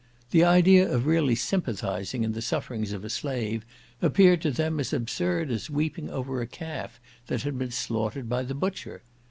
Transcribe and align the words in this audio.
The 0.31 0.43
idea 0.43 0.91
of 0.91 1.05
really 1.05 1.35
sympathising 1.35 2.23
in 2.23 2.31
the 2.31 2.41
sufferings 2.41 2.91
of 2.91 3.05
a 3.05 3.09
slave 3.11 3.63
appeared 4.01 4.41
to 4.41 4.49
them 4.49 4.79
as 4.79 4.93
absurd 4.93 5.51
as 5.51 5.69
weeping 5.69 6.09
over 6.09 6.41
a 6.41 6.47
calf 6.47 6.99
that 7.27 7.43
had 7.43 7.59
been 7.59 7.69
slaughtered 7.69 8.27
by 8.27 8.41
the 8.41 8.55
butcher. 8.55 9.03